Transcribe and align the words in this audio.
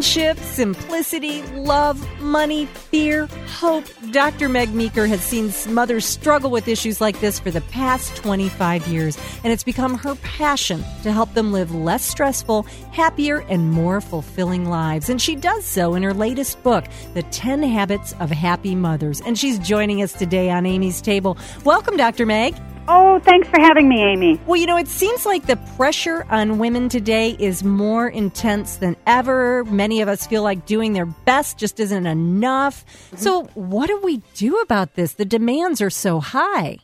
Friendship, 0.00 0.38
simplicity, 0.38 1.42
love, 1.42 2.00
money, 2.22 2.64
fear, 2.64 3.26
hope. 3.48 3.84
Dr. 4.12 4.48
Meg 4.48 4.72
Meeker 4.72 5.04
has 5.04 5.20
seen 5.20 5.52
mothers 5.74 6.06
struggle 6.06 6.50
with 6.50 6.68
issues 6.68 7.02
like 7.02 7.20
this 7.20 7.38
for 7.38 7.50
the 7.50 7.60
past 7.60 8.16
25 8.16 8.88
years, 8.88 9.18
and 9.44 9.52
it's 9.52 9.62
become 9.62 9.94
her 9.96 10.14
passion 10.22 10.82
to 11.02 11.12
help 11.12 11.34
them 11.34 11.52
live 11.52 11.74
less 11.74 12.02
stressful, 12.02 12.62
happier, 12.92 13.44
and 13.50 13.72
more 13.72 14.00
fulfilling 14.00 14.70
lives. 14.70 15.10
And 15.10 15.20
she 15.20 15.36
does 15.36 15.66
so 15.66 15.94
in 15.94 16.02
her 16.02 16.14
latest 16.14 16.62
book, 16.62 16.86
The 17.12 17.22
10 17.24 17.62
Habits 17.62 18.14
of 18.20 18.30
Happy 18.30 18.74
Mothers. 18.74 19.20
And 19.20 19.38
she's 19.38 19.58
joining 19.58 20.00
us 20.00 20.14
today 20.14 20.48
on 20.48 20.64
Amy's 20.64 21.02
Table. 21.02 21.36
Welcome, 21.62 21.98
Dr. 21.98 22.24
Meg. 22.24 22.56
Oh, 22.92 23.20
thanks 23.20 23.46
for 23.48 23.60
having 23.60 23.88
me, 23.88 24.02
Amy. 24.02 24.40
Well, 24.48 24.60
you 24.60 24.66
know, 24.66 24.76
it 24.76 24.88
seems 24.88 25.24
like 25.24 25.46
the 25.46 25.54
pressure 25.76 26.26
on 26.28 26.58
women 26.58 26.88
today 26.88 27.36
is 27.38 27.62
more 27.62 28.08
intense 28.08 28.78
than 28.78 28.96
ever. 29.06 29.62
Many 29.66 30.00
of 30.00 30.08
us 30.08 30.26
feel 30.26 30.42
like 30.42 30.66
doing 30.66 30.92
their 30.92 31.06
best 31.06 31.56
just 31.56 31.78
isn't 31.78 32.06
enough. 32.06 32.84
Mm-hmm. 32.84 33.16
So, 33.18 33.44
what 33.54 33.86
do 33.86 34.00
we 34.02 34.16
do 34.34 34.58
about 34.58 34.94
this? 34.94 35.12
The 35.12 35.24
demands 35.24 35.80
are 35.80 35.88
so 35.88 36.18
high. 36.18 36.78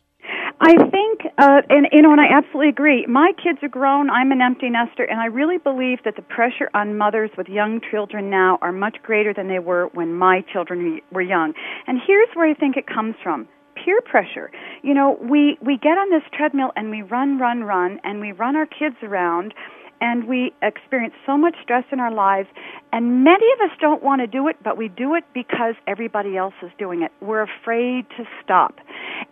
I 0.60 0.74
think, 0.76 1.20
uh, 1.38 1.62
and 1.68 1.88
you 1.90 2.02
know, 2.02 2.12
and 2.12 2.20
I 2.20 2.38
absolutely 2.38 2.68
agree. 2.68 3.04
My 3.06 3.32
kids 3.42 3.58
are 3.62 3.68
grown. 3.68 4.08
I'm 4.08 4.30
an 4.30 4.40
empty 4.40 4.70
nester, 4.70 5.02
and 5.02 5.20
I 5.20 5.26
really 5.26 5.58
believe 5.58 5.98
that 6.04 6.14
the 6.14 6.22
pressure 6.22 6.70
on 6.72 6.96
mothers 6.96 7.30
with 7.36 7.48
young 7.48 7.80
children 7.90 8.30
now 8.30 8.58
are 8.62 8.72
much 8.72 8.96
greater 9.02 9.34
than 9.34 9.48
they 9.48 9.58
were 9.58 9.88
when 9.92 10.14
my 10.14 10.44
children 10.52 11.00
were 11.10 11.20
young. 11.20 11.52
And 11.88 12.00
here's 12.06 12.28
where 12.34 12.48
I 12.48 12.54
think 12.54 12.76
it 12.76 12.86
comes 12.86 13.16
from 13.24 13.48
peer 13.86 14.00
pressure. 14.00 14.50
You 14.82 14.92
know, 14.92 15.16
we 15.22 15.56
we 15.64 15.78
get 15.78 15.96
on 15.96 16.10
this 16.10 16.24
treadmill 16.36 16.72
and 16.76 16.90
we 16.90 17.02
run, 17.02 17.38
run, 17.38 17.62
run, 17.62 18.00
and 18.02 18.20
we 18.20 18.32
run 18.32 18.56
our 18.56 18.66
kids 18.66 18.96
around 19.02 19.54
and 20.00 20.28
we 20.28 20.52
experience 20.62 21.14
so 21.24 21.38
much 21.38 21.54
stress 21.62 21.84
in 21.90 22.00
our 22.00 22.12
lives 22.12 22.48
and 22.92 23.24
many 23.24 23.46
of 23.54 23.70
us 23.70 23.76
don't 23.80 24.02
want 24.02 24.20
to 24.20 24.26
do 24.26 24.46
it 24.46 24.56
but 24.62 24.76
we 24.76 24.88
do 24.88 25.14
it 25.14 25.24
because 25.32 25.74
everybody 25.86 26.36
else 26.36 26.52
is 26.62 26.70
doing 26.78 27.02
it 27.02 27.10
we're 27.22 27.40
afraid 27.40 28.04
to 28.10 28.24
stop 28.44 28.74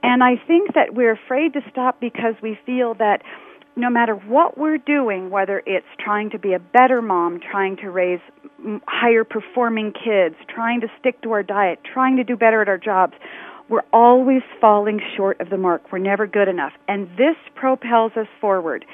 and 0.03 0.23
i 0.23 0.37
think 0.47 0.73
that 0.75 0.95
we're 0.95 1.13
afraid 1.13 1.53
to 1.53 1.61
stop 1.71 2.01
because 2.01 2.35
we 2.43 2.59
feel 2.65 2.95
that 2.95 3.21
no 3.77 3.91
matter 3.91 4.15
what 4.15 4.57
we're 4.57 4.79
doing 4.79 5.29
whether 5.29 5.63
it's 5.67 5.85
trying 5.99 6.31
to 6.31 6.39
be 6.39 6.55
a 6.55 6.59
better 6.59 7.03
mom 7.03 7.41
trying 7.41 7.77
to 7.77 7.91
raise 7.91 8.21
higher 8.89 9.23
performing 9.25 9.93
kids 9.93 10.37
trying 10.49 10.81
to 10.81 10.87
stick 10.99 11.21
to 11.21 11.31
our 11.33 11.43
diet 11.43 11.79
trying 11.93 12.17
to 12.17 12.25
do 12.25 12.37
better 12.37 12.63
at 12.63 12.69
our 12.69 12.79
jobs 12.79 13.13
we're 13.69 13.85
always 13.93 14.43
falling 14.61 15.01
short 15.17 15.41
of 15.41 15.51
the 15.51 15.57
mark. 15.57 15.91
We're 15.91 15.99
never 15.99 16.27
good 16.27 16.49
enough. 16.49 16.73
And 16.87 17.09
this 17.17 17.37
propels 17.55 18.13
us 18.17 18.27
forward. 18.41 18.85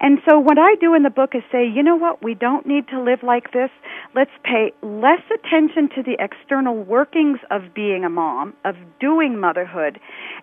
And 0.00 0.18
so 0.28 0.38
what 0.38 0.58
I 0.58 0.74
do 0.74 0.94
in 0.94 1.04
the 1.04 1.10
book 1.10 1.30
is 1.34 1.42
say, 1.50 1.66
you 1.66 1.82
know 1.82 1.96
what, 1.96 2.22
we 2.22 2.34
don't 2.34 2.66
need 2.66 2.88
to 2.88 3.00
live 3.00 3.20
like 3.22 3.52
this. 3.52 3.70
Let's 4.14 4.30
pay 4.44 4.72
less 4.82 5.22
attention 5.32 5.88
to 5.96 6.02
the 6.02 6.16
external 6.18 6.76
workings 6.76 7.38
of 7.50 7.72
being 7.74 8.04
a 8.04 8.10
mom, 8.10 8.54
of 8.64 8.74
doing 9.00 9.38
motherhood, 9.38 9.98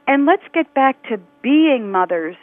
and 0.08 0.26
let's 0.26 0.44
get 0.54 0.74
back 0.74 1.02
to 1.10 1.18
being 1.44 1.92
mothers. 1.92 2.36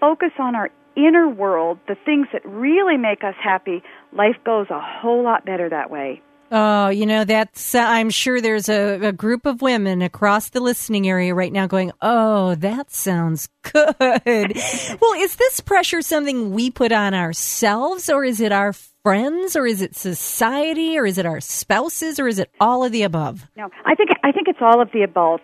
Focus 0.00 0.32
on 0.38 0.56
our 0.56 0.70
inner 0.96 1.28
world, 1.28 1.78
the 1.86 1.96
things 2.04 2.26
that 2.32 2.44
really 2.44 2.96
make 2.96 3.22
us 3.22 3.34
happy. 3.42 3.82
Life 4.12 4.36
goes 4.44 4.66
a 4.70 4.80
whole 4.80 5.22
lot 5.22 5.44
better 5.44 5.68
that 5.68 5.90
way. 5.90 6.22
Oh, 6.50 6.88
you 6.90 7.06
know, 7.06 7.24
that's, 7.24 7.74
uh, 7.74 7.80
I'm 7.80 8.08
sure 8.08 8.40
there's 8.40 8.68
a, 8.68 9.08
a, 9.08 9.12
group 9.12 9.46
of 9.46 9.62
women 9.62 10.00
across 10.00 10.50
the 10.50 10.60
listening 10.60 11.08
area 11.08 11.34
right 11.34 11.52
now 11.52 11.66
going, 11.66 11.90
oh, 12.00 12.54
that 12.56 12.92
sounds 12.92 13.48
good. 13.72 15.00
well, 15.00 15.14
is 15.16 15.36
this 15.36 15.60
pressure 15.60 16.02
something 16.02 16.52
we 16.52 16.70
put 16.70 16.92
on 16.92 17.14
ourselves 17.14 18.08
or 18.08 18.24
is 18.24 18.40
it 18.40 18.52
our 18.52 18.72
friends 19.06 19.54
or 19.54 19.64
is 19.64 19.82
it 19.82 19.94
society 19.94 20.98
or 20.98 21.06
is 21.06 21.16
it 21.16 21.24
our 21.24 21.40
spouses 21.40 22.18
or 22.18 22.26
is 22.26 22.40
it 22.40 22.50
all 22.60 22.82
of 22.82 22.90
the 22.90 23.04
above? 23.04 23.46
No, 23.56 23.68
I 23.84 23.94
think 23.94 24.10
I 24.24 24.32
think 24.32 24.48
it's 24.48 24.58
all 24.60 24.82
of 24.82 24.90
the 24.92 25.02
above. 25.02 25.38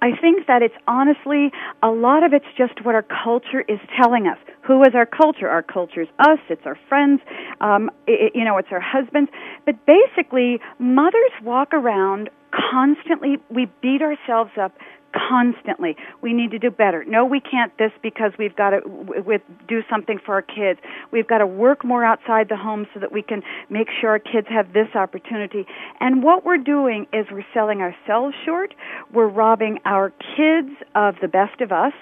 I 0.00 0.10
think 0.20 0.46
that 0.46 0.62
it's 0.62 0.76
honestly 0.86 1.50
a 1.82 1.88
lot 1.88 2.22
of 2.22 2.32
it's 2.32 2.46
just 2.56 2.84
what 2.84 2.94
our 2.94 3.04
culture 3.24 3.64
is 3.66 3.80
telling 4.00 4.28
us. 4.28 4.38
Who 4.68 4.82
is 4.82 4.94
our 4.94 5.04
culture? 5.04 5.48
Our 5.48 5.64
culture 5.64 6.02
is 6.02 6.08
us. 6.20 6.38
It's 6.48 6.64
our 6.64 6.78
friends. 6.88 7.20
Um, 7.60 7.90
it, 8.06 8.32
you 8.36 8.44
know, 8.44 8.56
it's 8.56 8.68
our 8.70 8.80
husbands. 8.80 9.30
But 9.66 9.74
basically, 9.84 10.60
mothers 10.78 11.32
walk 11.42 11.72
around 11.72 12.30
constantly. 12.52 13.38
We 13.50 13.70
beat 13.82 14.02
ourselves 14.02 14.52
up 14.60 14.72
constantly. 15.12 15.96
We 16.20 16.32
need 16.32 16.50
to 16.50 16.58
do 16.58 16.70
better. 16.70 17.04
No, 17.04 17.24
we 17.24 17.40
can't 17.40 17.76
this 17.78 17.92
because 18.02 18.32
we've 18.38 18.54
got 18.54 18.70
to 18.70 18.80
with, 18.84 19.42
do 19.66 19.82
something 19.88 20.18
for 20.24 20.34
our 20.34 20.42
kids. 20.42 20.80
We've 21.10 21.26
got 21.26 21.38
to 21.38 21.46
work 21.46 21.84
more 21.84 22.04
outside 22.04 22.48
the 22.48 22.56
home 22.56 22.86
so 22.92 23.00
that 23.00 23.12
we 23.12 23.22
can 23.22 23.42
make 23.70 23.88
sure 24.00 24.10
our 24.10 24.18
kids 24.18 24.46
have 24.50 24.72
this 24.72 24.88
opportunity. 24.94 25.66
And 26.00 26.22
what 26.22 26.44
we're 26.44 26.58
doing 26.58 27.06
is 27.12 27.26
we're 27.30 27.44
selling 27.54 27.80
ourselves 27.80 28.34
short. 28.44 28.74
We're 29.12 29.28
robbing 29.28 29.78
our 29.84 30.10
kids 30.10 30.70
of 30.94 31.16
the 31.20 31.28
best 31.28 31.60
of 31.60 31.72
us 31.72 31.92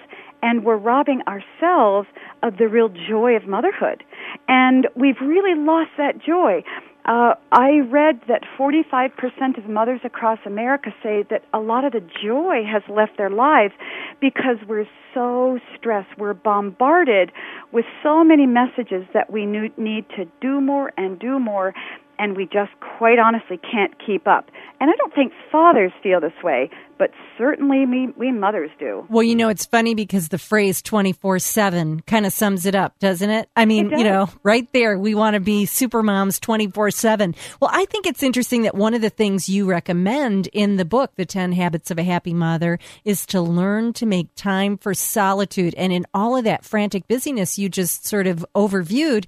and 0.42 0.64
we're 0.64 0.76
robbing 0.76 1.22
ourselves 1.26 2.08
of 2.42 2.58
the 2.58 2.68
real 2.68 2.88
joy 2.88 3.36
of 3.36 3.46
motherhood. 3.46 4.04
And 4.48 4.86
we've 4.94 5.20
really 5.20 5.58
lost 5.58 5.90
that 5.98 6.18
joy. 6.18 6.62
Uh, 7.06 7.34
I 7.52 7.78
read 7.88 8.20
that 8.26 8.42
45% 8.58 9.58
of 9.58 9.68
mothers 9.68 10.00
across 10.02 10.40
America 10.44 10.90
say 11.04 11.24
that 11.30 11.44
a 11.54 11.60
lot 11.60 11.84
of 11.84 11.92
the 11.92 12.00
joy 12.00 12.64
has 12.70 12.82
left 12.88 13.16
their 13.16 13.30
lives 13.30 13.74
because 14.20 14.56
we're 14.66 14.88
so 15.14 15.60
stressed. 15.76 16.18
We're 16.18 16.34
bombarded 16.34 17.30
with 17.72 17.84
so 18.02 18.24
many 18.24 18.46
messages 18.46 19.06
that 19.14 19.32
we 19.32 19.46
need 19.46 20.04
to 20.16 20.24
do 20.40 20.60
more 20.60 20.92
and 20.96 21.16
do 21.16 21.38
more 21.38 21.74
and 22.18 22.36
we 22.36 22.44
just 22.44 22.72
quite 22.98 23.18
honestly 23.18 23.58
can't 23.58 23.94
keep 24.04 24.26
up. 24.26 24.50
And 24.78 24.90
I 24.90 24.94
don't 24.96 25.14
think 25.14 25.32
fathers 25.50 25.92
feel 26.02 26.20
this 26.20 26.32
way, 26.42 26.68
but 26.98 27.10
certainly 27.38 27.86
we, 27.86 28.08
we 28.16 28.30
mothers 28.30 28.70
do. 28.78 29.06
Well, 29.08 29.22
you 29.22 29.34
know, 29.34 29.48
it's 29.48 29.64
funny 29.64 29.94
because 29.94 30.28
the 30.28 30.38
phrase 30.38 30.82
24 30.82 31.38
7 31.38 32.00
kind 32.00 32.26
of 32.26 32.32
sums 32.32 32.66
it 32.66 32.74
up, 32.74 32.98
doesn't 32.98 33.30
it? 33.30 33.48
I 33.56 33.64
mean, 33.64 33.92
it 33.92 33.98
you 33.98 34.04
know, 34.04 34.28
right 34.42 34.70
there, 34.72 34.98
we 34.98 35.14
want 35.14 35.34
to 35.34 35.40
be 35.40 35.64
super 35.64 36.02
moms 36.02 36.38
24 36.40 36.90
7. 36.90 37.34
Well, 37.60 37.70
I 37.72 37.86
think 37.86 38.06
it's 38.06 38.22
interesting 38.22 38.62
that 38.62 38.74
one 38.74 38.94
of 38.94 39.00
the 39.00 39.10
things 39.10 39.48
you 39.48 39.66
recommend 39.66 40.48
in 40.48 40.76
the 40.76 40.84
book, 40.84 41.12
The 41.16 41.26
10 41.26 41.52
Habits 41.52 41.90
of 41.90 41.98
a 41.98 42.04
Happy 42.04 42.34
Mother, 42.34 42.78
is 43.04 43.24
to 43.26 43.40
learn 43.40 43.92
to 43.94 44.06
make 44.06 44.34
time 44.34 44.76
for 44.76 44.92
solitude. 44.92 45.74
And 45.76 45.92
in 45.92 46.06
all 46.12 46.36
of 46.36 46.44
that 46.44 46.64
frantic 46.64 47.08
busyness 47.08 47.58
you 47.58 47.68
just 47.68 48.06
sort 48.06 48.26
of 48.26 48.44
overviewed, 48.54 49.24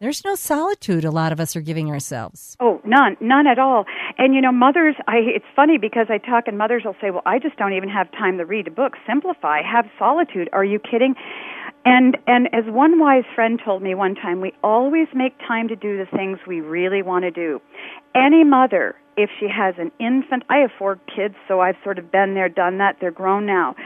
there's 0.00 0.24
no 0.24 0.34
solitude 0.34 1.04
a 1.04 1.10
lot 1.10 1.30
of 1.30 1.40
us 1.40 1.54
are 1.54 1.60
giving 1.60 1.90
ourselves. 1.90 2.56
Oh, 2.58 2.80
none, 2.84 3.16
none 3.20 3.46
at 3.46 3.58
all. 3.58 3.84
And 4.18 4.34
you 4.34 4.40
know, 4.40 4.52
mothers, 4.52 4.96
I 5.06 5.16
it's 5.18 5.44
funny 5.54 5.78
because 5.78 6.06
I 6.08 6.18
talk 6.18 6.44
and 6.46 6.56
mothers 6.56 6.82
will 6.84 6.96
say, 7.00 7.10
"Well, 7.10 7.22
I 7.26 7.38
just 7.38 7.56
don't 7.56 7.74
even 7.74 7.88
have 7.90 8.10
time 8.12 8.38
to 8.38 8.44
read 8.44 8.66
a 8.66 8.70
book. 8.70 8.94
Simplify, 9.06 9.62
have 9.62 9.86
solitude." 9.98 10.48
Are 10.52 10.64
you 10.64 10.78
kidding? 10.78 11.14
And 11.84 12.16
and 12.26 12.48
as 12.52 12.64
one 12.66 12.98
wise 12.98 13.24
friend 13.34 13.60
told 13.62 13.82
me 13.82 13.94
one 13.94 14.14
time, 14.14 14.40
we 14.40 14.52
always 14.62 15.08
make 15.14 15.38
time 15.46 15.68
to 15.68 15.76
do 15.76 15.96
the 15.96 16.06
things 16.16 16.38
we 16.46 16.60
really 16.60 17.02
want 17.02 17.24
to 17.24 17.30
do. 17.30 17.60
Any 18.14 18.44
mother, 18.44 18.96
if 19.16 19.30
she 19.38 19.48
has 19.48 19.74
an 19.78 19.90
infant, 19.98 20.44
I 20.50 20.58
have 20.58 20.70
four 20.78 20.98
kids, 21.14 21.34
so 21.48 21.60
I've 21.60 21.76
sort 21.84 21.98
of 21.98 22.10
been 22.10 22.34
there, 22.34 22.48
done 22.48 22.78
that. 22.78 22.96
They're 23.00 23.10
grown 23.10 23.46
now. 23.46 23.76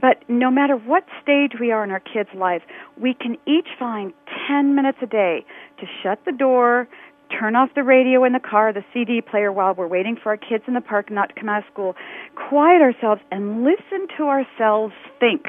But 0.00 0.22
no 0.28 0.50
matter 0.50 0.76
what 0.76 1.04
stage 1.22 1.52
we 1.58 1.72
are 1.72 1.82
in 1.84 1.90
our 1.90 2.00
kids' 2.00 2.30
lives, 2.34 2.64
we 3.00 3.14
can 3.14 3.36
each 3.46 3.68
find 3.78 4.12
10 4.48 4.74
minutes 4.74 4.98
a 5.02 5.06
day 5.06 5.44
to 5.80 5.86
shut 6.02 6.20
the 6.24 6.32
door, 6.32 6.88
turn 7.30 7.56
off 7.56 7.70
the 7.74 7.82
radio 7.82 8.24
in 8.24 8.32
the 8.32 8.40
car, 8.40 8.72
the 8.72 8.84
CD 8.92 9.20
player 9.20 9.52
while 9.52 9.74
we're 9.74 9.86
waiting 9.86 10.16
for 10.20 10.30
our 10.30 10.36
kids 10.36 10.64
in 10.66 10.74
the 10.74 10.80
park 10.80 11.10
not 11.10 11.30
to 11.30 11.34
come 11.34 11.48
out 11.48 11.58
of 11.58 11.64
school, 11.72 11.94
quiet 12.48 12.80
ourselves 12.80 13.20
and 13.30 13.64
listen 13.64 14.08
to 14.16 14.24
ourselves 14.24 14.94
think. 15.20 15.46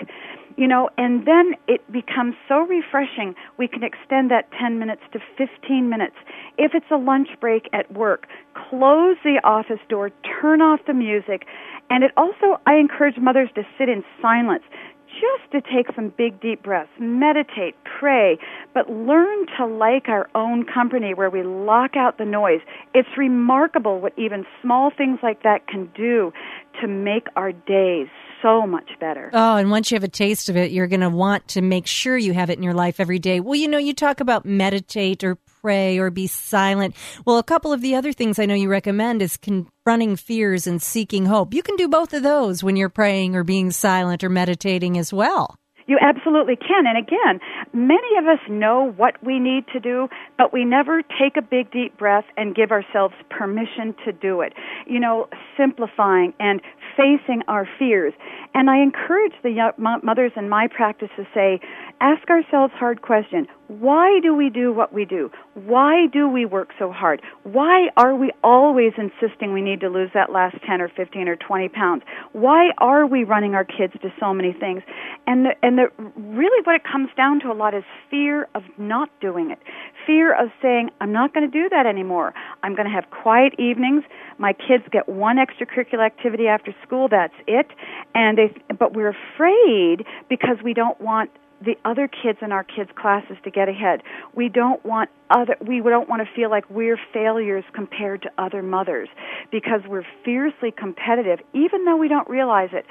You 0.60 0.68
know, 0.68 0.90
and 0.98 1.26
then 1.26 1.54
it 1.70 1.90
becomes 1.90 2.36
so 2.50 2.68
refreshing. 2.68 3.34
We 3.58 3.70
can 3.70 3.82
extend 3.82 4.30
that 4.32 4.52
10 4.60 4.78
minutes 4.78 5.04
to 5.14 5.20
15 5.38 5.90
minutes. 5.90 6.18
If 6.58 6.74
it's 6.74 6.92
a 6.92 6.98
lunch 6.98 7.30
break 7.40 7.70
at 7.72 7.90
work, 7.94 8.28
close 8.70 9.16
the 9.24 9.40
office 9.46 9.80
door, 9.88 10.12
turn 10.42 10.62
off 10.62 10.82
the 10.86 10.94
music, 10.94 11.46
and 11.90 12.04
it 12.04 12.12
also, 12.18 12.60
I 12.68 12.74
encourage 12.76 13.16
mothers 13.18 13.48
to 13.56 13.64
sit 13.78 13.88
in 13.88 14.04
silence 14.22 14.64
just 15.08 15.50
to 15.54 15.62
take 15.62 15.96
some 15.96 16.14
big 16.18 16.42
deep 16.42 16.62
breaths, 16.62 16.92
meditate, 17.00 17.76
pray, 17.86 18.38
but 18.74 18.90
learn 18.90 19.46
to 19.58 19.66
like 19.66 20.10
our 20.10 20.30
own 20.36 20.66
company 20.66 21.14
where 21.14 21.30
we 21.30 21.42
lock 21.42 21.96
out 21.96 22.18
the 22.18 22.26
noise. 22.26 22.60
It's 22.94 23.08
remarkable 23.18 24.02
what 24.02 24.12
even 24.18 24.46
small 24.62 24.92
things 24.96 25.20
like 25.24 25.44
that 25.44 25.68
can 25.68 25.90
do 25.96 26.34
to 26.82 26.88
make 26.88 27.28
our 27.38 27.54
days 27.54 28.10
so 28.41 28.65
much 28.65 28.89
better. 29.00 29.30
Oh, 29.33 29.57
and 29.57 29.69
once 29.69 29.91
you 29.91 29.95
have 29.95 30.03
a 30.03 30.07
taste 30.07 30.50
of 30.50 30.57
it, 30.57 30.71
you're 30.71 30.88
going 30.88 31.01
to 31.01 31.09
want 31.09 31.47
to 31.50 31.62
make 31.62 31.88
sure 31.88 32.18
you 32.18 32.33
have 32.33 32.50
it 32.50 32.57
in 32.57 32.63
your 32.63 32.74
life 32.74 33.00
every 33.00 33.19
day. 33.19 33.39
Well, 33.39 33.56
you 33.56 33.68
know, 33.68 33.77
you 33.77 33.94
talk 33.94 34.19
about 34.19 34.45
meditate 34.45 35.24
or 35.24 35.38
pray 35.62 35.97
or 35.97 36.09
be 36.09 36.27
silent. 36.27 36.95
Well, 37.25 37.38
a 37.38 37.44
couple 37.44 37.74
of 37.74 37.81
the 37.81 37.95
other 37.95 38.13
things 38.13 38.39
I 38.39 38.45
know 38.45 38.56
you 38.56 38.69
recommend 38.69 39.21
is 39.21 39.38
confronting 39.38 40.15
fears 40.15 40.68
and 40.68 40.81
seeking 40.81 41.25
hope. 41.25 41.53
You 41.53 41.63
can 41.63 41.75
do 41.75 41.88
both 41.88 42.13
of 42.13 42.24
those 42.24 42.63
when 42.63 42.75
you're 42.75 42.89
praying 42.89 43.36
or 43.36 43.44
being 43.44 43.71
silent 43.71 44.24
or 44.24 44.30
meditating 44.30 44.97
as 44.97 45.12
well. 45.12 45.56
You 45.89 45.97
absolutely 46.00 46.56
can. 46.56 46.86
And 46.86 47.00
again, 47.00 47.39
many 47.74 48.15
of 48.19 48.27
us 48.27 48.39
know 48.47 48.94
what 48.95 49.15
we 49.24 49.39
need 49.39 49.65
to 49.74 49.80
do, 49.80 50.07
but 50.38 50.53
we 50.53 50.63
never 50.63 51.01
take 51.01 51.36
a 51.36 51.41
big 51.41 51.71
deep 51.71 51.97
breath 51.97 52.25
and 52.38 52.53
give 52.53 52.69
ourselves 52.69 53.15
permission 53.31 53.95
to 54.06 54.12
do 54.12 54.41
it. 54.41 54.53
You 54.86 55.00
know, 55.00 55.27
simplifying 55.57 56.36
and 56.39 56.62
facing 56.95 57.41
our 57.47 57.68
fears. 57.80 58.13
And 58.53 58.69
I 58.69 58.83
encourage 58.83 59.33
the 59.41 59.74
mothers 60.03 60.31
in 60.36 60.47
my 60.47 60.68
practice 60.68 61.09
to 61.18 61.25
say, 61.33 61.59
ask 62.00 62.30
ourselves 62.30 62.71
hard 62.77 63.01
question. 63.01 63.47
Why 63.69 64.19
do 64.19 64.33
we 64.33 64.50
do 64.50 64.74
what 64.74 64.92
we 64.92 65.06
do? 65.06 65.30
Why 65.54 66.07
do 66.12 66.27
we 66.27 66.44
work 66.44 66.69
so 66.80 66.92
hard? 66.92 67.21
Why 67.44 67.89
are 67.98 68.16
we 68.16 68.31
always 68.44 68.94
insisting 68.98 69.54
we 69.54 69.62
need 69.62 69.80
to 69.81 69.89
lose 69.89 70.10
that 70.16 70.31
last 70.31 70.56
10 70.68 70.81
or 70.81 70.89
15 70.89 71.27
or 71.27 71.36
20 71.36 71.69
pounds? 71.69 72.01
Why 72.33 72.71
are 72.80 73.06
we 73.06 73.24
running 73.24 73.54
our 73.54 73.63
kids 73.63 73.94
to 74.01 74.12
so 74.19 74.33
many 74.33 74.54
things? 74.54 74.81
And 75.27 75.45
the, 75.45 75.51
and 75.62 75.77
the, 75.77 75.92
really 76.18 76.63
what 76.63 76.77
it 76.77 76.81
comes 76.83 77.10
down 77.16 77.42
to 77.42 77.51
a 77.51 77.54
lot 77.54 77.75
is 77.75 77.83
fear 78.10 78.48
of 78.56 78.63
not 78.80 79.07
doing 79.21 79.51
it. 79.51 79.60
Fear 80.07 80.33
of 80.33 80.50
saying, 80.63 80.89
I'm 81.00 81.12
not 81.12 81.36
going 81.36 81.50
to 81.50 81.51
do 81.51 81.69
that 81.69 81.86
anymore. 81.86 82.33
I'm 82.63 82.74
going 82.75 82.88
to 82.88 82.94
have 82.94 83.12
quiet 83.12 83.54
evenings. 83.60 84.04
My 84.39 84.54
kids 84.54 84.86
get 84.92 85.07
one 85.07 85.38
extracurricular 85.38 86.04
activity 86.04 86.48
after 86.48 86.74
school, 86.81 87.07
that's 87.07 87.36
it. 87.45 87.68
And 88.15 88.36
they, 88.36 88.51
but 88.80 88.95
we're 88.95 89.13
afraid 89.36 90.07
because 90.27 90.57
we 90.63 90.74
don't 90.74 91.00
want 91.00 91.30
the 91.62 91.76
other 91.86 92.08
kids 92.08 92.40
in 92.42 92.52
our 92.52 92.64
kids' 92.64 92.90
classes 92.96 93.38
to 93.44 93.52
get 93.52 93.70
ahead. 93.70 94.02
We 94.34 94.50
don't 94.50 94.84
want 94.86 95.10
other 95.30 95.56
we 95.66 95.82
don't 95.82 96.10
want 96.10 96.26
to 96.26 96.36
feel 96.36 96.50
like 96.50 96.70
we're 96.70 97.00
failures 97.14 97.64
compared 97.74 98.22
to 98.24 98.32
other 98.38 98.64
mothers 98.64 99.10
because 99.52 99.82
we're 99.88 100.06
fiercely 100.26 100.72
competitive 100.72 101.40
even 101.54 101.86
though 101.86 101.98
we 101.98 102.08
don't 102.08 102.30
realize 102.30 102.70
it. 102.74 102.86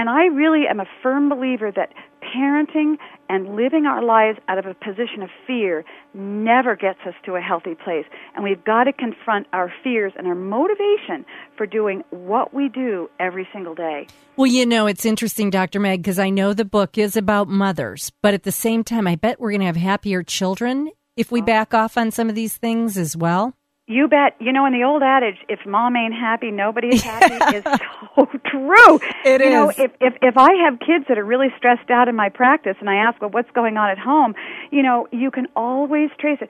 And 0.00 0.08
I 0.08 0.24
really 0.34 0.62
am 0.66 0.80
a 0.80 0.86
firm 1.02 1.28
believer 1.28 1.70
that 1.76 1.92
parenting 2.34 2.96
and 3.28 3.54
living 3.54 3.84
our 3.84 4.02
lives 4.02 4.38
out 4.48 4.56
of 4.56 4.64
a 4.64 4.72
position 4.72 5.22
of 5.22 5.28
fear 5.46 5.84
never 6.14 6.74
gets 6.74 7.00
us 7.06 7.12
to 7.26 7.34
a 7.34 7.40
healthy 7.42 7.74
place. 7.74 8.06
And 8.34 8.42
we've 8.42 8.64
got 8.64 8.84
to 8.84 8.94
confront 8.94 9.46
our 9.52 9.70
fears 9.84 10.14
and 10.16 10.26
our 10.26 10.34
motivation 10.34 11.26
for 11.54 11.66
doing 11.66 12.02
what 12.08 12.54
we 12.54 12.70
do 12.70 13.10
every 13.20 13.46
single 13.52 13.74
day. 13.74 14.06
Well, 14.36 14.46
you 14.46 14.64
know, 14.64 14.86
it's 14.86 15.04
interesting, 15.04 15.50
Dr. 15.50 15.80
Meg, 15.80 16.00
because 16.00 16.18
I 16.18 16.30
know 16.30 16.54
the 16.54 16.64
book 16.64 16.96
is 16.96 17.14
about 17.14 17.48
mothers, 17.48 18.10
but 18.22 18.32
at 18.32 18.44
the 18.44 18.52
same 18.52 18.82
time, 18.82 19.06
I 19.06 19.16
bet 19.16 19.38
we're 19.38 19.50
going 19.50 19.60
to 19.60 19.66
have 19.66 19.76
happier 19.76 20.22
children 20.22 20.92
if 21.14 21.30
we 21.30 21.42
oh. 21.42 21.44
back 21.44 21.74
off 21.74 21.98
on 21.98 22.10
some 22.10 22.30
of 22.30 22.34
these 22.34 22.56
things 22.56 22.96
as 22.96 23.18
well. 23.18 23.54
You 23.90 24.06
bet. 24.06 24.36
You 24.38 24.52
know, 24.52 24.66
in 24.66 24.72
the 24.72 24.84
old 24.84 25.02
adage, 25.02 25.38
if 25.48 25.66
mom 25.66 25.96
ain't 25.96 26.14
happy, 26.14 26.52
nobody 26.52 26.94
is 26.94 27.02
happy 27.14 27.56
is 27.56 27.64
so 27.64 28.24
true. 28.46 29.00
It 29.24 29.40
you 29.40 29.48
is. 29.48 29.52
know, 29.52 29.70
if, 29.70 29.90
if 30.00 30.14
if 30.22 30.36
I 30.36 30.52
have 30.64 30.78
kids 30.78 31.06
that 31.08 31.18
are 31.18 31.24
really 31.24 31.48
stressed 31.58 31.90
out 31.90 32.06
in 32.06 32.14
my 32.14 32.28
practice 32.28 32.76
and 32.78 32.88
I 32.88 32.94
ask, 32.94 33.20
well, 33.20 33.30
what's 33.30 33.50
going 33.50 33.76
on 33.76 33.90
at 33.90 33.98
home? 33.98 34.34
You 34.70 34.84
know, 34.84 35.08
you 35.10 35.32
can 35.32 35.48
always 35.56 36.10
trace 36.20 36.38
it. 36.40 36.48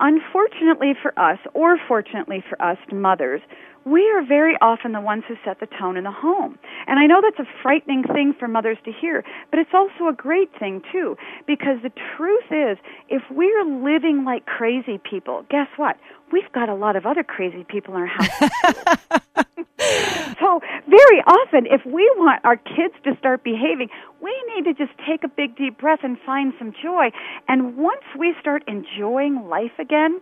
Unfortunately 0.00 0.94
for 1.02 1.12
us, 1.18 1.38
or 1.52 1.76
fortunately 1.86 2.42
for 2.48 2.60
us 2.62 2.78
mothers, 2.90 3.42
we 3.90 4.08
are 4.10 4.24
very 4.26 4.56
often 4.60 4.92
the 4.92 5.00
ones 5.00 5.24
who 5.26 5.34
set 5.44 5.60
the 5.60 5.66
tone 5.78 5.96
in 5.96 6.04
the 6.04 6.12
home. 6.12 6.58
And 6.86 6.98
I 6.98 7.06
know 7.06 7.20
that's 7.22 7.38
a 7.38 7.62
frightening 7.62 8.02
thing 8.02 8.34
for 8.38 8.48
mothers 8.48 8.78
to 8.84 8.92
hear, 8.92 9.24
but 9.50 9.58
it's 9.58 9.74
also 9.74 10.08
a 10.08 10.12
great 10.12 10.50
thing 10.58 10.82
too, 10.92 11.16
because 11.46 11.78
the 11.82 11.92
truth 12.16 12.44
is, 12.50 12.78
if 13.08 13.22
we're 13.30 13.64
living 13.64 14.24
like 14.24 14.46
crazy 14.46 14.98
people, 14.98 15.44
guess 15.50 15.68
what? 15.76 15.96
We've 16.32 16.50
got 16.52 16.68
a 16.68 16.74
lot 16.74 16.96
of 16.96 17.06
other 17.06 17.22
crazy 17.22 17.64
people 17.64 17.94
in 17.94 18.00
our 18.02 18.06
house. 18.06 18.50
so 20.40 20.60
very 20.86 21.20
often, 21.26 21.66
if 21.66 21.84
we 21.86 22.10
want 22.16 22.44
our 22.44 22.56
kids 22.56 22.94
to 23.04 23.16
start 23.18 23.44
behaving, 23.44 23.88
we 24.20 24.34
need 24.54 24.64
to 24.64 24.74
just 24.74 24.96
take 25.08 25.24
a 25.24 25.28
big 25.28 25.56
deep 25.56 25.78
breath 25.78 26.00
and 26.02 26.18
find 26.26 26.52
some 26.58 26.72
joy. 26.82 27.10
And 27.48 27.76
once 27.76 28.02
we 28.18 28.34
start 28.40 28.64
enjoying 28.66 29.48
life 29.48 29.78
again, 29.78 30.20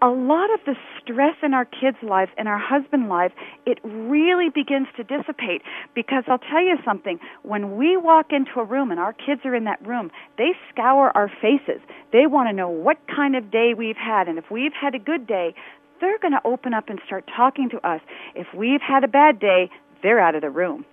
a 0.00 0.08
lot 0.08 0.52
of 0.52 0.60
the 0.64 0.74
stress 1.00 1.34
in 1.42 1.54
our 1.54 1.64
kids' 1.64 1.96
lives 2.02 2.30
and 2.36 2.48
our 2.48 2.58
husband 2.58 3.08
lives, 3.08 3.34
it 3.66 3.78
really 3.84 4.48
begins 4.48 4.86
to 4.96 5.04
dissipate. 5.04 5.62
Because 5.94 6.24
I'll 6.28 6.38
tell 6.38 6.62
you 6.62 6.76
something, 6.84 7.18
when 7.42 7.76
we 7.76 7.96
walk 7.96 8.32
into 8.32 8.60
a 8.60 8.64
room 8.64 8.90
and 8.90 9.00
our 9.00 9.12
kids 9.12 9.42
are 9.44 9.54
in 9.54 9.64
that 9.64 9.84
room, 9.86 10.10
they 10.36 10.52
scour 10.70 11.12
our 11.14 11.30
faces. 11.40 11.80
They 12.12 12.26
want 12.26 12.48
to 12.48 12.52
know 12.52 12.68
what 12.68 12.98
kind 13.14 13.36
of 13.36 13.50
day 13.50 13.74
we've 13.76 13.96
had. 13.96 14.28
And 14.28 14.38
if 14.38 14.50
we've 14.50 14.72
had 14.72 14.94
a 14.94 14.98
good 14.98 15.26
day, 15.26 15.54
they're 16.00 16.18
going 16.18 16.32
to 16.32 16.42
open 16.44 16.74
up 16.74 16.88
and 16.88 17.00
start 17.06 17.28
talking 17.34 17.68
to 17.70 17.88
us. 17.88 18.00
If 18.34 18.46
we've 18.54 18.80
had 18.80 19.04
a 19.04 19.08
bad 19.08 19.40
day, 19.40 19.70
they're 20.02 20.20
out 20.20 20.34
of 20.34 20.42
the 20.42 20.50
room. 20.50 20.84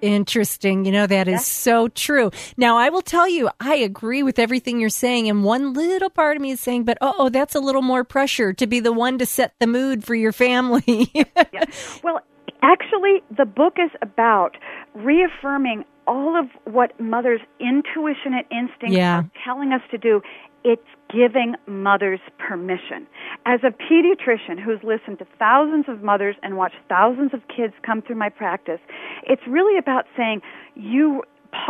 Interesting. 0.00 0.84
You 0.84 0.92
know, 0.92 1.06
that 1.06 1.28
is 1.28 1.44
so 1.44 1.88
true. 1.88 2.30
Now, 2.56 2.76
I 2.76 2.88
will 2.88 3.02
tell 3.02 3.28
you, 3.28 3.50
I 3.60 3.76
agree 3.76 4.22
with 4.22 4.38
everything 4.38 4.80
you're 4.80 4.90
saying. 4.90 5.28
And 5.28 5.44
one 5.44 5.72
little 5.72 6.10
part 6.10 6.36
of 6.36 6.42
me 6.42 6.52
is 6.52 6.60
saying, 6.60 6.84
but 6.84 6.98
oh, 7.00 7.28
that's 7.28 7.54
a 7.54 7.60
little 7.60 7.82
more 7.82 8.04
pressure 8.04 8.52
to 8.52 8.66
be 8.66 8.80
the 8.80 8.92
one 8.92 9.18
to 9.18 9.26
set 9.26 9.54
the 9.58 9.66
mood 9.66 10.04
for 10.04 10.14
your 10.14 10.32
family. 10.32 11.10
yeah. 11.14 11.64
Well, 12.02 12.20
actually, 12.62 13.22
the 13.36 13.44
book 13.44 13.74
is 13.78 13.90
about 14.02 14.56
reaffirming 14.94 15.84
all 16.06 16.38
of 16.38 16.46
what 16.72 16.98
mother's 16.98 17.40
intuition 17.60 18.32
and 18.34 18.44
instinct 18.50 18.96
yeah. 18.96 19.18
are 19.18 19.30
telling 19.44 19.72
us 19.72 19.82
to 19.90 19.98
do 19.98 20.22
it's 20.64 20.82
giving 21.10 21.54
mothers 21.66 22.20
permission. 22.38 23.06
As 23.46 23.60
a 23.62 23.70
pediatrician 23.70 24.62
who's 24.62 24.80
listened 24.82 25.18
to 25.20 25.26
thousands 25.38 25.86
of 25.88 26.02
mothers 26.02 26.36
and 26.42 26.56
watched 26.56 26.76
thousands 26.88 27.32
of 27.32 27.40
kids 27.48 27.74
come 27.84 28.02
through 28.02 28.16
my 28.16 28.28
practice, 28.28 28.80
it's 29.24 29.42
really 29.46 29.78
about 29.78 30.04
saying 30.16 30.42
you 30.74 31.22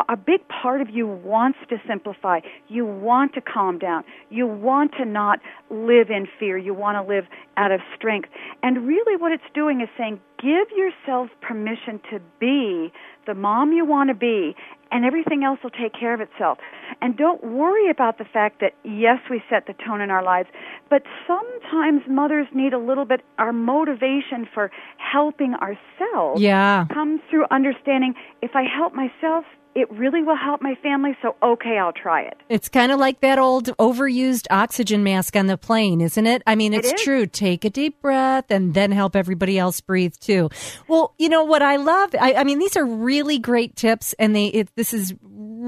a 0.09 0.17
big 0.17 0.41
part 0.49 0.81
of 0.81 0.91
you 0.91 1.07
wants 1.07 1.59
to 1.69 1.77
simplify. 1.87 2.41
You 2.69 2.85
want 2.85 3.35
to 3.35 3.41
calm 3.41 3.79
down. 3.79 4.05
You 4.29 4.47
want 4.47 4.93
to 4.99 5.05
not 5.05 5.41
live 5.71 6.11
in 6.11 6.27
fear. 6.39 6.59
You 6.59 6.75
want 6.75 6.97
to 6.97 7.15
live 7.15 7.27
out 7.57 7.71
of 7.71 7.81
strength. 7.97 8.29
And 8.63 8.87
really, 8.87 9.17
what 9.17 9.33
it's 9.33 9.45
doing 9.55 9.81
is 9.81 9.89
saying, 9.97 10.21
give 10.39 10.69
yourself 10.77 11.31
permission 11.41 12.01
to 12.11 12.21
be 12.41 12.93
the 13.27 13.35
mom 13.35 13.73
you 13.73 13.85
want 13.85 14.09
to 14.09 14.15
be 14.15 14.57
and 14.91 15.05
everything 15.05 15.45
else 15.45 15.59
will 15.63 15.71
take 15.71 15.93
care 15.93 16.15
of 16.15 16.21
itself. 16.21 16.59
And 17.01 17.17
don't 17.17 17.43
worry 17.45 17.91
about 17.91 18.19
the 18.19 18.25
fact 18.25 18.61
that, 18.61 18.75
yes, 18.85 19.19
we 19.31 19.43
set 19.51 19.67
the 19.67 19.75
tone 19.87 20.01
in 20.01 20.11
our 20.11 20.23
lives, 20.23 20.49
but 20.91 21.03
sometimes 21.27 22.03
mothers 22.09 22.47
need 22.55 22.73
a 22.73 22.79
little 22.79 23.05
bit, 23.05 23.21
our 23.39 23.53
motivation 23.53 24.49
for 24.53 24.71
helping 24.97 25.55
ourselves 25.55 26.41
yeah. 26.41 26.87
comes 26.93 27.21
through 27.31 27.47
understanding 27.51 28.15
if 28.43 28.53
I 28.55 28.65
help 28.65 28.95
myself, 28.95 29.45
it 29.75 29.91
really 29.93 30.23
will 30.23 30.37
help 30.37 30.61
my 30.63 30.75
family, 30.83 31.17
so 31.23 31.37
okay, 31.43 31.79
I'll 31.79 31.93
try 31.93 32.23
it. 32.23 32.37
It's 32.49 32.69
kind 32.69 32.91
of 32.91 32.99
like 32.99 33.21
that 33.21 33.39
old 33.39 33.67
overused 33.79 34.47
oxygen 34.51 35.03
mask 35.03 35.37
on 35.37 35.47
the 35.47 35.57
plane, 35.57 36.01
isn't 36.01 36.27
it? 36.27 36.43
I 36.47 36.55
mean, 36.55 36.75
it's 36.75 36.91
it 36.91 36.99
true. 36.99 37.27
Take 37.27 37.65
a 37.65 37.71
deep 37.71 38.01
breath 38.01 38.51
and 38.51 38.75
then 38.75 38.93
help 38.93 39.15
everybody 39.15 39.59
else 39.59 39.81
breathe 39.81 40.15
too. 40.21 40.51
Well, 40.89 41.15
you 41.19 41.29
know 41.29 41.45
what 41.45 41.63
I 41.63 41.77
love? 41.77 42.15
I, 42.21 42.35
I 42.35 42.45
mean, 42.45 42.59
these 42.59 42.77
are 42.77 42.85
really 42.85 43.39
great 43.39 43.77
tips, 43.77 44.15
and 44.19 44.35
they 44.35 44.47
it, 44.47 44.75
this 44.77 44.93
is 44.93 45.15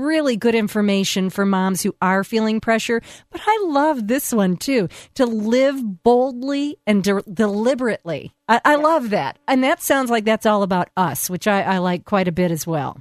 really 0.01 0.37
good 0.37 0.55
information 0.55 1.31
for 1.31 1.45
moms 1.45 1.83
who 1.83 1.95
are 2.01 2.25
feeling 2.25 2.61
pressure. 2.61 3.03
But 3.31 3.43
I 3.47 3.65
love 3.67 4.09
this 4.09 4.33
one 4.33 4.57
too 4.57 4.89
to 5.15 5.27
live 5.27 6.03
boldly 6.03 6.79
and 6.87 7.03
de- 7.03 7.23
deliberately. 7.23 8.33
I, 8.49 8.61
I, 8.65 8.75
love 8.77 9.11
that. 9.11 9.39
And 9.47 9.63
that 9.63 9.81
sounds 9.81 10.11
like 10.11 10.25
that's 10.25 10.47
all 10.47 10.65
about 10.65 10.89
us, 10.97 11.31
which 11.31 11.47
I, 11.47 11.63
I 11.63 11.79
like 11.79 12.05
quite 12.05 12.27
a 12.27 12.33
bit 12.33 12.51
as 12.51 12.67
well. 12.67 13.01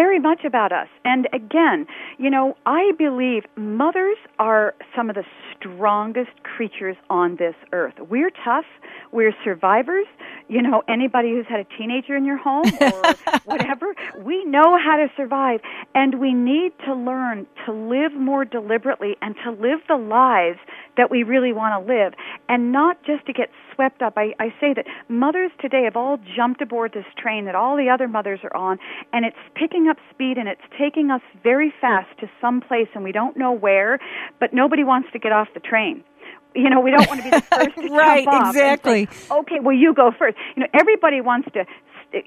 Very 0.00 0.18
much 0.18 0.44
about 0.46 0.72
us. 0.72 0.88
And 1.04 1.28
again, 1.34 1.86
you 2.16 2.30
know, 2.30 2.56
I 2.64 2.92
believe 2.96 3.42
mothers 3.58 4.16
are 4.38 4.74
some 4.96 5.10
of 5.10 5.14
the 5.14 5.24
strongest 5.60 6.42
creatures 6.42 6.96
on 7.08 7.36
this 7.36 7.54
earth. 7.72 7.94
We're 8.08 8.30
tough. 8.44 8.64
We're 9.12 9.34
survivors. 9.44 10.06
You 10.48 10.62
know, 10.62 10.82
anybody 10.88 11.30
who's 11.30 11.46
had 11.48 11.60
a 11.60 11.66
teenager 11.78 12.16
in 12.16 12.24
your 12.24 12.38
home 12.38 12.66
or 12.80 13.14
whatever, 13.44 13.94
we 14.18 14.44
know 14.44 14.78
how 14.78 14.96
to 14.96 15.08
survive. 15.16 15.60
And 15.94 16.20
we 16.20 16.32
need 16.32 16.72
to 16.86 16.94
learn 16.94 17.46
to 17.66 17.72
live 17.72 18.12
more 18.12 18.44
deliberately 18.44 19.16
and 19.22 19.34
to 19.44 19.50
live 19.50 19.80
the 19.88 19.96
lives 19.96 20.58
that 20.96 21.10
we 21.10 21.22
really 21.22 21.52
want 21.52 21.72
to 21.86 21.92
live 21.92 22.12
and 22.48 22.72
not 22.72 23.02
just 23.04 23.24
to 23.26 23.32
get 23.32 23.48
swept 23.74 24.02
up. 24.02 24.14
I, 24.16 24.34
I 24.38 24.52
say 24.60 24.74
that 24.74 24.84
mothers 25.08 25.50
today 25.60 25.84
have 25.84 25.96
all 25.96 26.18
jumped 26.36 26.60
aboard 26.60 26.92
this 26.92 27.06
train 27.16 27.46
that 27.46 27.54
all 27.54 27.76
the 27.76 27.88
other 27.88 28.08
mothers 28.08 28.40
are 28.42 28.54
on 28.54 28.78
and 29.12 29.24
it's 29.24 29.36
picking 29.54 29.88
up 29.88 29.96
speed 30.12 30.36
and 30.36 30.48
it's 30.48 30.60
taking 30.78 31.10
us 31.10 31.22
very 31.42 31.72
fast 31.80 32.08
to 32.20 32.28
some 32.40 32.60
place 32.60 32.88
and 32.94 33.04
we 33.04 33.12
don't 33.12 33.36
know 33.36 33.52
where, 33.52 33.98
but 34.38 34.52
nobody 34.52 34.84
wants 34.84 35.08
to 35.12 35.18
get 35.18 35.32
off 35.32 35.48
the 35.54 35.60
train 35.60 36.04
you 36.52 36.68
know, 36.68 36.80
we 36.80 36.90
don't 36.90 37.06
want 37.06 37.22
to 37.22 37.24
be 37.24 37.30
the 37.30 37.40
first 37.54 37.76
to 37.76 37.94
right, 37.94 38.24
jump 38.24 38.42
off. 38.42 38.54
exactly. 38.54 39.06
Say, 39.06 39.34
okay, 39.36 39.60
well, 39.62 39.72
you 39.72 39.94
go 39.94 40.10
first. 40.18 40.36
You 40.56 40.62
know, 40.64 40.68
everybody 40.74 41.20
wants 41.20 41.48
to 41.52 41.64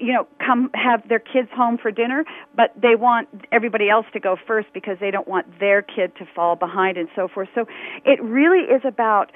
you 0.00 0.12
know, 0.12 0.26
come 0.44 0.70
have 0.74 1.06
their 1.08 1.18
kids 1.18 1.48
home 1.54 1.78
for 1.78 1.90
dinner, 1.90 2.24
but 2.56 2.72
they 2.80 2.94
want 2.96 3.28
everybody 3.52 3.88
else 3.88 4.06
to 4.12 4.20
go 4.20 4.36
first 4.46 4.68
because 4.72 4.96
they 5.00 5.10
don't 5.10 5.28
want 5.28 5.46
their 5.60 5.82
kid 5.82 6.12
to 6.16 6.26
fall 6.34 6.56
behind 6.56 6.96
and 6.96 7.08
so 7.14 7.28
forth. 7.28 7.48
So 7.54 7.66
it 8.04 8.22
really 8.22 8.64
is 8.64 8.82
about 8.86 9.30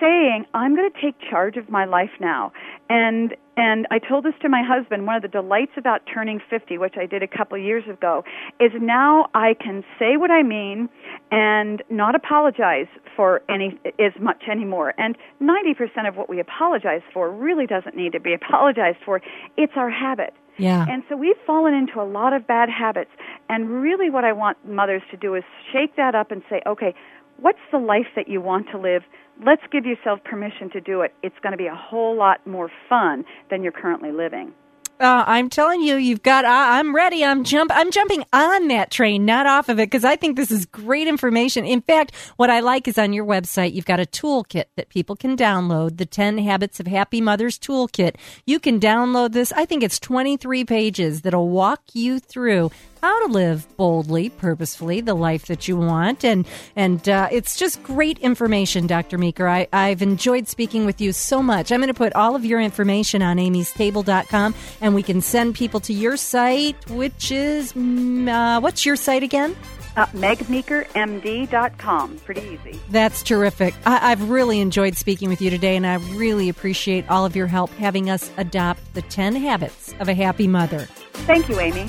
saying, 0.00 0.46
I'm 0.54 0.76
going 0.76 0.90
to 0.90 1.00
take 1.00 1.14
charge 1.30 1.56
of 1.56 1.68
my 1.68 1.84
life 1.84 2.10
now. 2.20 2.52
And 2.88 3.34
and 3.56 3.86
I 3.90 4.00
told 4.00 4.24
this 4.24 4.34
to 4.42 4.48
my 4.48 4.62
husband. 4.66 5.06
One 5.06 5.14
of 5.14 5.22
the 5.22 5.28
delights 5.28 5.72
about 5.76 6.02
turning 6.12 6.40
50, 6.50 6.76
which 6.78 6.94
I 6.98 7.06
did 7.06 7.22
a 7.22 7.28
couple 7.28 7.56
of 7.56 7.62
years 7.62 7.84
ago, 7.88 8.24
is 8.58 8.72
now 8.80 9.28
I 9.32 9.54
can 9.54 9.84
say 9.98 10.16
what 10.16 10.30
I 10.30 10.42
mean 10.42 10.88
and 11.30 11.82
not 11.88 12.16
apologize 12.16 12.88
for 13.14 13.42
any 13.48 13.78
as 14.00 14.12
much 14.20 14.42
anymore. 14.50 14.92
And 14.98 15.16
90% 15.40 16.08
of 16.08 16.16
what 16.16 16.28
we 16.28 16.40
apologize 16.40 17.02
for 17.12 17.30
really 17.30 17.66
doesn't 17.66 17.96
need 17.96 18.12
to 18.12 18.20
be 18.20 18.34
apologized 18.34 18.98
for. 19.04 19.20
It's 19.56 19.74
our 19.76 19.90
habit. 19.90 20.34
Yeah. 20.56 20.86
And 20.88 21.02
so 21.08 21.16
we've 21.16 21.36
fallen 21.46 21.74
into 21.74 22.00
a 22.00 22.06
lot 22.06 22.32
of 22.32 22.46
bad 22.46 22.68
habits. 22.68 23.10
And 23.48 23.68
really, 23.82 24.10
what 24.10 24.24
I 24.24 24.32
want 24.32 24.56
mothers 24.66 25.02
to 25.10 25.16
do 25.16 25.34
is 25.34 25.42
shake 25.72 25.96
that 25.96 26.14
up 26.14 26.30
and 26.30 26.42
say, 26.48 26.60
okay, 26.66 26.94
what's 27.40 27.58
the 27.72 27.78
life 27.78 28.06
that 28.16 28.28
you 28.28 28.40
want 28.40 28.66
to 28.72 28.78
live? 28.78 29.02
let's 29.44 29.62
give 29.72 29.84
yourself 29.86 30.22
permission 30.24 30.70
to 30.70 30.80
do 30.80 31.00
it. 31.00 31.14
It's 31.22 31.38
going 31.42 31.52
to 31.52 31.58
be 31.58 31.66
a 31.66 31.74
whole 31.74 32.16
lot 32.16 32.46
more 32.46 32.70
fun 32.88 33.24
than 33.50 33.62
you're 33.62 33.72
currently 33.72 34.12
living. 34.12 34.52
Uh, 35.00 35.24
I'm 35.26 35.50
telling 35.50 35.80
you, 35.80 35.96
you've 35.96 36.22
got. 36.22 36.44
Uh, 36.44 36.48
I'm 36.48 36.94
ready. 36.94 37.24
I'm 37.24 37.42
jump. 37.42 37.72
I'm 37.74 37.90
jumping 37.90 38.22
on 38.32 38.68
that 38.68 38.92
train, 38.92 39.24
not 39.24 39.44
off 39.44 39.68
of 39.68 39.80
it, 39.80 39.90
because 39.90 40.04
I 40.04 40.14
think 40.14 40.36
this 40.36 40.52
is 40.52 40.66
great 40.66 41.08
information. 41.08 41.64
In 41.64 41.80
fact, 41.80 42.14
what 42.36 42.48
I 42.48 42.60
like 42.60 42.86
is 42.86 42.96
on 42.96 43.12
your 43.12 43.26
website, 43.26 43.74
you've 43.74 43.86
got 43.86 43.98
a 43.98 44.06
toolkit 44.06 44.66
that 44.76 44.90
people 44.90 45.16
can 45.16 45.36
download. 45.36 45.96
The 45.96 46.06
Ten 46.06 46.38
Habits 46.38 46.78
of 46.78 46.86
Happy 46.86 47.20
Mothers 47.20 47.58
toolkit. 47.58 48.14
You 48.46 48.60
can 48.60 48.78
download 48.78 49.32
this. 49.32 49.52
I 49.52 49.64
think 49.64 49.82
it's 49.82 49.98
23 49.98 50.64
pages 50.64 51.22
that'll 51.22 51.48
walk 51.48 51.82
you 51.92 52.20
through 52.20 52.70
how 53.04 53.26
to 53.26 53.32
live 53.32 53.66
boldly, 53.76 54.30
purposefully, 54.30 55.02
the 55.02 55.12
life 55.12 55.44
that 55.46 55.68
you 55.68 55.76
want. 55.76 56.24
And 56.24 56.46
and 56.74 57.06
uh, 57.06 57.28
it's 57.30 57.54
just 57.54 57.82
great 57.82 58.18
information, 58.20 58.86
Dr. 58.86 59.18
Meeker. 59.18 59.46
I, 59.46 59.68
I've 59.74 60.00
enjoyed 60.00 60.48
speaking 60.48 60.86
with 60.86 61.02
you 61.02 61.12
so 61.12 61.42
much. 61.42 61.70
I'm 61.70 61.80
going 61.80 61.88
to 61.88 61.94
put 61.94 62.14
all 62.14 62.34
of 62.34 62.46
your 62.46 62.62
information 62.62 63.20
on 63.20 63.36
amystable.com 63.36 64.54
and 64.80 64.94
we 64.94 65.02
can 65.02 65.20
send 65.20 65.54
people 65.54 65.80
to 65.80 65.92
your 65.92 66.16
site, 66.16 66.76
which 66.88 67.30
is, 67.30 67.74
mm, 67.74 68.26
uh, 68.26 68.58
what's 68.62 68.86
your 68.86 68.96
site 68.96 69.22
again? 69.22 69.54
Uh, 69.98 70.06
megmeekermd.com. 70.06 72.16
Pretty 72.20 72.40
easy. 72.40 72.80
That's 72.88 73.22
terrific. 73.22 73.74
I- 73.84 74.12
I've 74.12 74.30
really 74.30 74.60
enjoyed 74.60 74.96
speaking 74.96 75.28
with 75.28 75.42
you 75.42 75.50
today, 75.50 75.76
and 75.76 75.86
I 75.86 75.96
really 76.16 76.48
appreciate 76.48 77.06
all 77.10 77.26
of 77.26 77.36
your 77.36 77.48
help 77.48 77.68
having 77.74 78.08
us 78.08 78.30
adopt 78.38 78.94
the 78.94 79.02
10 79.02 79.36
habits 79.36 79.92
of 80.00 80.08
a 80.08 80.14
happy 80.14 80.48
mother. 80.48 80.88
Thank 81.26 81.50
you, 81.50 81.60
Amy. 81.60 81.86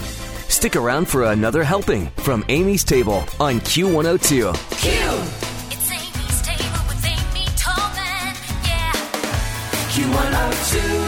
Stick 0.55 0.77
around 0.77 1.09
for 1.09 1.23
another 1.25 1.65
helping 1.65 2.07
from 2.23 2.45
Amy's 2.47 2.85
Table 2.85 3.25
on 3.41 3.59
Q102. 3.59 4.53
Q! 4.79 4.91
Oh 5.03 5.67
it's 5.69 5.91
Amy's 5.91 6.41
Table 6.41 6.79
with 6.87 7.05
Amy 7.05 7.45
Tobin, 7.57 8.33
yeah. 8.63 8.93
Q102. 9.91 11.04